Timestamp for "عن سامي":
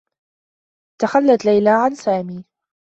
1.69-2.43